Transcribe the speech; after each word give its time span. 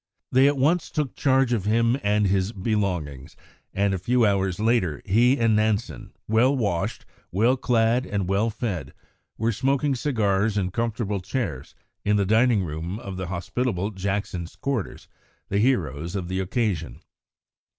They 0.31 0.47
at 0.47 0.57
once 0.57 0.89
took 0.89 1.13
charge 1.15 1.53
of 1.53 1.65
him 1.65 1.95
and 2.01 2.25
his 2.25 2.53
belongings, 2.53 3.35
and 3.71 3.93
a 3.93 3.99
few 3.99 4.25
hours 4.25 4.59
later 4.59 4.99
he 5.05 5.37
and 5.37 5.55
Nansen, 5.55 6.11
well 6.27 6.57
washed, 6.57 7.05
well 7.31 7.55
clad, 7.55 8.07
and 8.07 8.27
well 8.27 8.49
fed, 8.49 8.95
were 9.37 9.51
smoking 9.51 9.93
cigars 9.93 10.57
in 10.57 10.71
comfortable 10.71 11.19
chairs 11.19 11.75
in 12.03 12.15
the 12.15 12.25
dining 12.25 12.63
room 12.63 12.97
of 12.97 13.15
the 13.15 13.27
hospitable 13.27 13.91
Jackson's 13.91 14.55
quarters, 14.55 15.07
the 15.49 15.59
heroes 15.59 16.15
of 16.15 16.29
the 16.29 16.39
occasion. 16.39 17.01